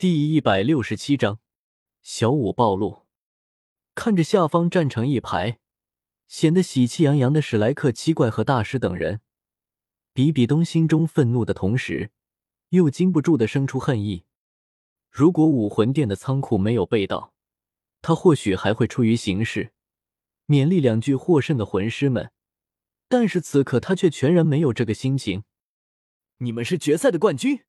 [0.00, 1.40] 第一百六十七章，
[2.02, 3.08] 小五暴露。
[3.96, 5.58] 看着下方站成一排、
[6.28, 9.20] 显得喜气洋洋的史莱克七怪和大师等人，
[10.12, 12.12] 比比东心中愤怒的同时，
[12.68, 14.24] 又禁不住的生出恨意。
[15.10, 17.34] 如果武魂殿的仓库没有被盗，
[18.00, 19.72] 他或许还会出于形式，
[20.46, 22.30] 勉励两句获胜的魂师们。
[23.08, 25.42] 但是此刻他却全然没有这个心情。
[26.36, 27.64] 你们是决赛的冠军。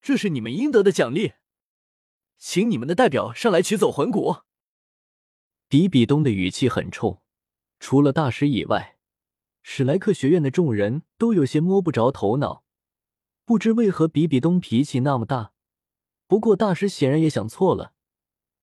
[0.00, 1.32] 这是你们应得的奖励，
[2.38, 4.38] 请你们的代表上来取走魂骨。
[5.68, 7.20] 比比东的语气很冲，
[7.78, 8.96] 除了大师以外，
[9.62, 12.64] 史莱克学院的众人都有些摸不着头脑。
[13.44, 15.52] 不知为何，比比东脾气那么大。
[16.26, 17.92] 不过大师显然也想错了，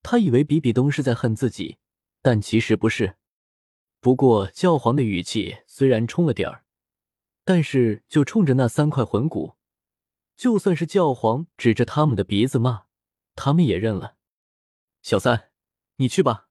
[0.01, 1.77] 他以为比比东是在恨自己，
[2.21, 3.17] 但其实不是。
[3.99, 6.63] 不过教皇的语气虽然冲了点儿，
[7.43, 9.55] 但是就冲着那三块魂骨。
[10.35, 12.84] 就算是教皇指着他们的鼻子骂，
[13.35, 14.17] 他们也认了。
[15.01, 15.51] 小三，
[15.97, 16.49] 你去吧，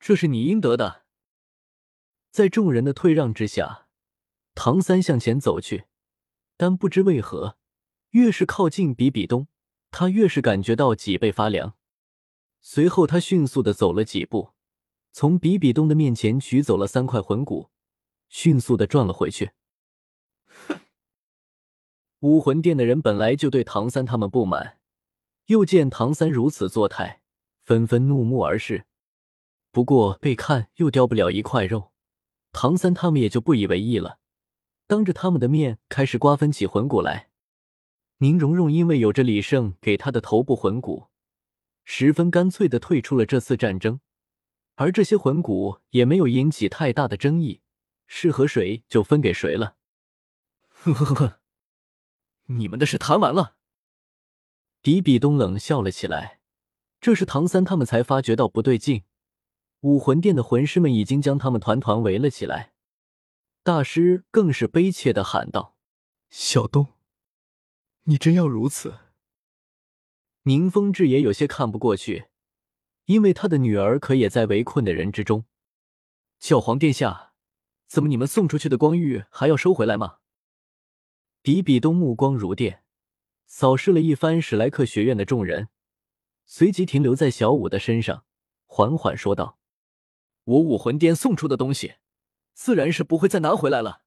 [0.00, 1.04] 这是你应得的。
[2.30, 3.88] 在众人的退让之下，
[4.54, 5.84] 唐三向前走去，
[6.56, 7.58] 但不知为何，
[8.10, 9.48] 越是靠近比比东，
[9.90, 11.76] 他越是感觉到脊背发凉。
[12.60, 14.52] 随后，他迅速的走了几步，
[15.12, 17.70] 从比比东的面前取走了三块魂骨，
[18.28, 19.52] 迅速的转了回去。
[22.20, 24.78] 武魂殿的人本来就对唐三他们不满，
[25.46, 27.22] 又见唐三如此作态，
[27.62, 28.86] 纷纷怒目而视。
[29.70, 31.92] 不过被看又掉不了一块肉，
[32.52, 34.18] 唐三他们也就不以为意了，
[34.86, 37.30] 当着他们的面开始瓜分起魂骨来。
[38.18, 41.08] 宁荣荣因为有着李胜给他的头部魂骨，
[41.84, 44.00] 十分干脆的退出了这次战争，
[44.76, 47.62] 而这些魂骨也没有引起太大的争议，
[48.06, 49.76] 适合谁就分给谁了。
[50.68, 51.40] 呵 呵呵呵。
[52.46, 53.56] 你们的事谈完了。
[54.82, 56.40] 比比东冷笑了起来。
[57.00, 59.04] 这时唐三他们才发觉到不对劲，
[59.80, 62.72] 武魂殿的魂师们已经将他们团团围了起来。
[63.62, 65.76] 大师更是悲切的喊道
[66.30, 66.88] ：“小东，
[68.04, 68.98] 你真要如此？”
[70.44, 72.26] 宁风致也有些看不过去，
[73.04, 75.44] 因为他的女儿可也在围困的人之中。
[76.40, 77.34] 教皇殿下，
[77.86, 80.18] 怎么你们送出去的光玉还要收回来吗？
[81.40, 82.81] 比比东目光如电，
[83.52, 85.68] 扫视了一番史莱克学院的众人，
[86.46, 88.24] 随即停留在小五的身上，
[88.64, 89.58] 缓缓说道
[90.44, 91.96] ：“我武魂殿送出的东西，
[92.54, 94.04] 自然是不会再拿回来了。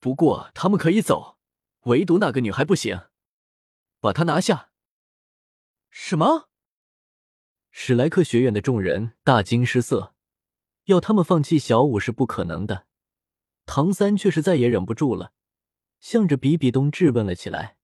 [0.00, 1.38] 不过他们可以走，
[1.82, 3.02] 唯独那个女孩不行，
[4.00, 4.72] 把她拿下。”
[5.88, 6.48] 什么？
[7.70, 10.16] 史莱克学院的众人大惊失色，
[10.86, 12.88] 要他们放弃小五是不可能的。
[13.66, 15.32] 唐三却是再也忍不住了。
[16.00, 17.76] 向着比比东质问了起来：“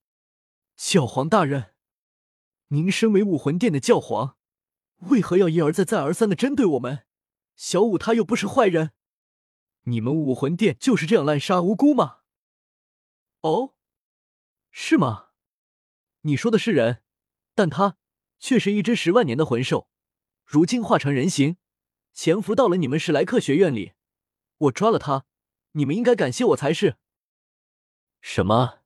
[0.76, 1.74] 教皇大人，
[2.68, 4.36] 您身为武魂殿的教皇，
[5.10, 7.06] 为何要一而再、再而三的针对我们？
[7.54, 8.90] 小五他又不是坏人，
[9.84, 12.22] 你们武魂殿就是这样滥杀无辜吗
[13.42, 13.74] ？”“哦，
[14.72, 15.28] 是吗？
[16.22, 17.02] 你说的是人，
[17.54, 17.96] 但他
[18.40, 19.88] 却是一只十万年的魂兽，
[20.44, 21.56] 如今化成人形，
[22.12, 23.92] 潜伏到了你们史莱克学院里。
[24.56, 25.26] 我抓了他，
[25.72, 26.96] 你们应该感谢我才是。”
[28.20, 28.83] 什么？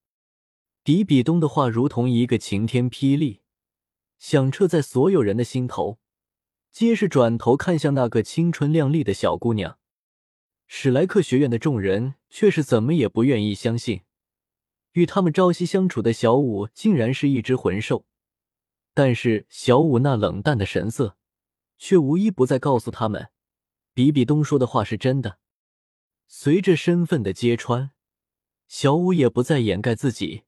[0.88, 3.42] 比比东的话如同一个晴天霹雳，
[4.16, 5.98] 响彻在所有人的心头，
[6.72, 9.78] 皆是转头看向那个青春靓丽的小姑娘。
[10.66, 14.00] 史莱克学院的众人却是怎么也不愿意相信，
[14.92, 18.06] 与他们朝夕相处的小舞竟然是一只魂兽。
[18.94, 21.18] 但是小舞那冷淡的神色，
[21.76, 23.28] 却无一不在告诉他们，
[23.92, 25.38] 比比东说的话是真的。
[26.26, 27.90] 随着身份的揭穿。
[28.66, 30.44] 小舞也不再掩盖自己，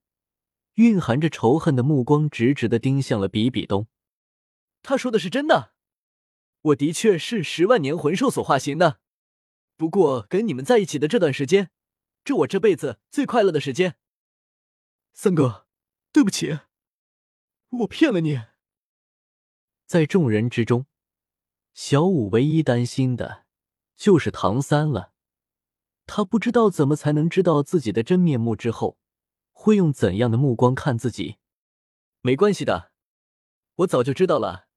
[0.74, 3.86] 蕴含着仇恨的目光直直的盯向了比比东。
[4.82, 5.72] 他说的是真的，
[6.62, 9.00] 我的确是十万年魂兽所化形的。
[9.76, 11.70] 不过跟你们在一起的这段时间，
[12.24, 13.96] 这我这辈子最快乐的时间。
[15.12, 15.66] 三哥，
[16.12, 16.60] 对不起，
[17.70, 18.40] 我骗了你。
[19.86, 20.86] 在众人之中，
[21.74, 23.44] 小五唯一担心的
[23.96, 25.12] 就是唐三了。
[26.06, 28.98] 他不知道怎么才能知道自己的真面目之后，
[29.62, 31.36] 会用怎样的目光看自己。
[32.22, 32.92] 没关系的，
[33.74, 34.68] 我早就知道了。”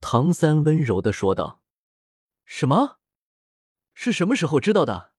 [0.00, 1.60] 唐三温柔的说道。
[2.46, 2.98] “什么？
[3.92, 5.12] 是什么时候知道的？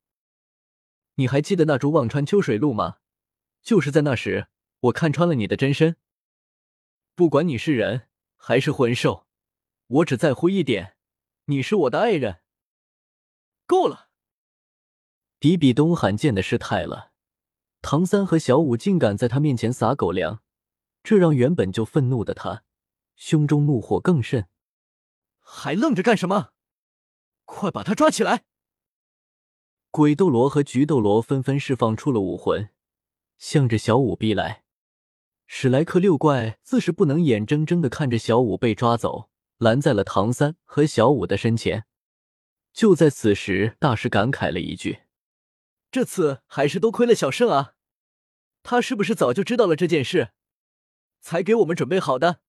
[1.15, 2.97] 你还记得那株忘川秋水露吗？
[3.61, 4.47] 就是在那时，
[4.79, 5.97] 我看穿了你的真身。
[7.13, 9.27] 不管你是人还是魂兽，
[9.85, 10.97] 我只在乎一点：
[11.45, 12.41] 你是我的爱人。
[13.67, 14.09] 够了。”
[15.37, 17.08] 比比东罕见的失态了，
[17.81, 20.41] 唐三和小五竟敢在他面前撒狗粮，
[21.03, 22.63] 这让原本就愤怒的他
[23.15, 24.47] 胸中怒火更甚。
[25.39, 26.49] 还愣着干什么？
[27.45, 28.43] 快把他抓起来！
[29.91, 32.69] 鬼斗罗和菊斗罗纷纷释放出了武魂，
[33.39, 34.63] 向着小五逼来。
[35.47, 41.85] 史莱克六怪自是不能眼睁睁的看着小五被抓走，拦在了唐三和小五的身前。
[42.71, 44.99] 就在此时，大师感慨了一句
[45.91, 47.73] ：“这次还是多亏了小圣啊，
[48.61, 50.29] 他是不是早就知道了这件事，
[51.19, 52.41] 才给我们准备好的？”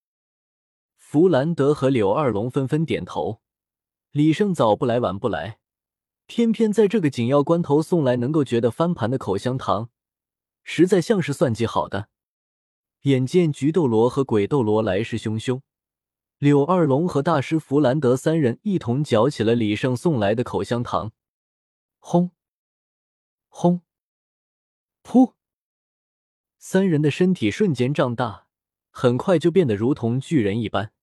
[0.95, 3.41] 弗兰德和柳二龙纷纷点头。
[4.11, 5.59] 李胜早不来晚不来，
[6.25, 9.89] 偏偏在这个紧要关头送来能够觉得翻盘的口香糖，
[10.63, 12.09] 实在像是算计好的。
[13.03, 15.61] 眼见菊斗罗和鬼斗罗来势汹汹，
[16.37, 21.11] 柳二龙和大师弗兰德三人一同嚼起了李胜送来的口香糖。
[21.99, 22.31] 轰！
[23.53, 23.81] 轰！
[25.03, 25.33] 噗！
[26.57, 28.47] 三人的身体瞬间胀大，
[28.89, 30.93] 很快就变得如同巨人一般。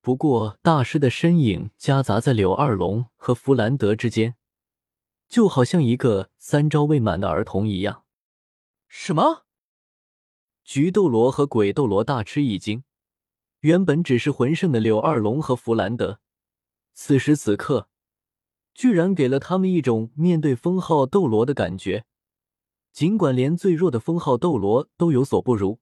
[0.00, 4.36] 不过，大师的身影夹杂在柳二龙和弗兰德之间，
[5.26, 8.04] 就好像一个三招未满的儿童一样。
[8.86, 9.44] 什么？
[10.62, 12.84] 菊斗罗和鬼斗罗大吃一惊，
[13.60, 16.20] 原本只是魂圣的柳二龙和弗兰德，
[16.94, 17.88] 此时此刻
[18.76, 22.04] 居然给了他们一种面对封号斗罗的感觉。
[22.92, 25.78] 尽管连最弱的封号斗罗都有所不如，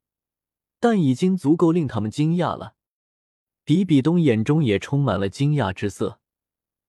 [0.78, 2.76] 但已经足够令他们惊讶了。
[3.64, 6.20] 比比东眼中也充满了惊讶之色，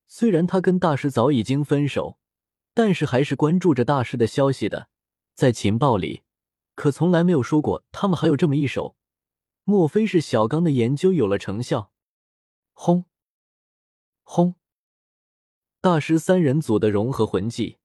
[0.06, 2.20] 虽然他跟大师早已经分手，
[2.76, 4.90] 但是还是关注着大师的消息的，
[5.34, 6.22] 在情报里。
[6.76, 8.96] 可从来没有说过他们还有这么一手，
[9.64, 11.92] 莫非是小刚的研究有了成效？
[12.74, 13.06] 轰！
[14.22, 14.54] 轰！
[15.86, 17.78] 大师三人组的融合魂技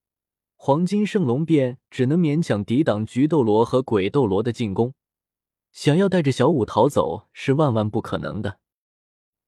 [0.57, 4.95] 黄金圣龙变只能勉强抵挡菊斗罗和鬼斗罗的进攻，
[5.71, 8.59] 想要带着小舞逃走是万万不可能的。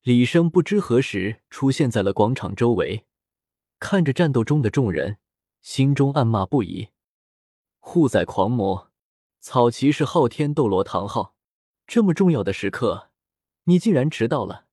[0.02, 3.06] 李生不知何时出现在了广场周围，
[3.78, 5.16] 看着战斗中的众人，
[5.62, 6.88] 心中暗骂不已：
[7.78, 8.90] 护崽狂魔！
[9.40, 11.34] 草骑士昊天斗罗唐昊，
[11.86, 13.08] 这么重要的时刻，
[13.64, 14.66] 你竟然迟到了。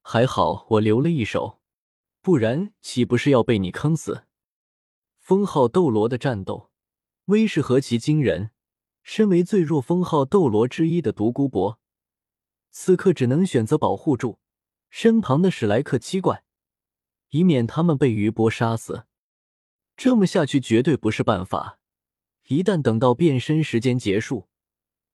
[0.00, 1.58] 还好我留了一手，
[2.26, 4.24] 不然岂不是要被你坑死？
[5.16, 6.72] 封号斗罗的战斗
[7.26, 8.50] 威势何其惊人！
[9.04, 11.78] 身为最弱封号斗罗之一的独孤博，
[12.72, 14.40] 此刻只能选择保护住
[14.90, 16.42] 身旁的史莱克七怪，
[17.28, 19.04] 以免他们被余波杀死。
[19.96, 21.78] 这么下去绝对不是办法。
[22.48, 24.48] 一旦等到变身时间结束，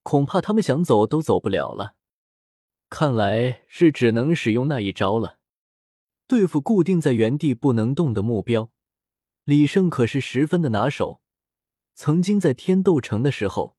[0.02, 1.94] 恐怕他们想走都走不了了。
[2.88, 5.40] 看来是只能使用那一招了。
[6.32, 8.70] 对付固定在原地不能动的目标，
[9.44, 11.20] 李胜可是十分的拿手。
[11.94, 13.76] 曾经在天斗城的时候，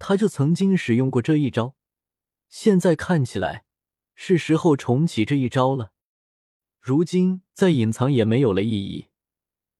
[0.00, 1.76] 他就曾经使用过这一招。
[2.48, 3.64] 现在看起来
[4.16, 5.92] 是时候重启这一招了。
[6.80, 9.06] 如今再隐藏也没有了意义。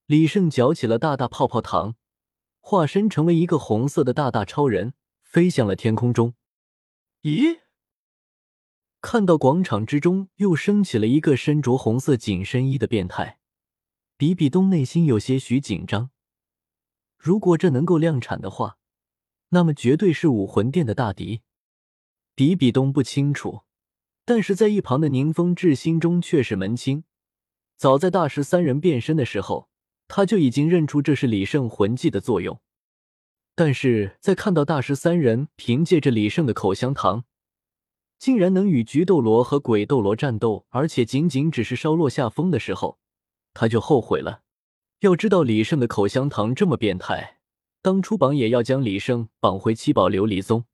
[0.06, 1.96] 李胜嚼起了大大泡泡糖。
[2.60, 6.34] 化身成为一个红色的大大超人，飞向了天空中。
[7.22, 7.62] 咦？
[9.06, 13.38] 看到广场之中又升起了一个身着红色紧身衣的变态，
[14.16, 16.08] 比比东内心有些许紧张。
[17.18, 18.78] 如果这能够量产的话，
[19.50, 21.42] 那么绝对是武魂殿的大敌。
[22.34, 23.64] 比比东不清楚，
[24.24, 27.04] 但是在一旁的宁风致心中却是门清。
[27.76, 29.68] 早在大师三人变身的时候。
[30.08, 32.60] 他就已经认出这是李胜魂技的作用，
[33.54, 37.24] 但是在看到大师三人凭借着李胜的口香糖，
[38.24, 42.96] 竟然能与菊斗罗和鬼斗罗战斗，而且仅仅只是稍落下风的时候，
[43.52, 44.40] 他就后悔了。
[45.00, 47.40] 要知道李胜的口香糖这么变态，
[47.82, 50.64] 当初绑也要将李胜绑回七宝琉璃宗。